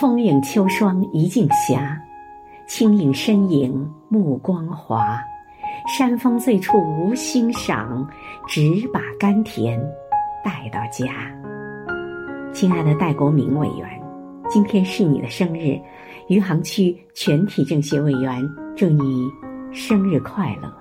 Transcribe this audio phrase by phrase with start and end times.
[0.00, 1.78] 风影秋霜一径斜，
[2.66, 5.20] 轻影身影目光华。
[5.86, 8.08] 山峰最处无心赏，
[8.48, 9.78] 只把甘甜
[10.42, 11.12] 带到家。
[12.50, 13.86] 亲爱的戴国明委员，
[14.48, 15.78] 今天是你的生日，
[16.28, 18.42] 余杭区全体政协委员
[18.74, 19.30] 祝你
[19.70, 20.79] 生日快乐。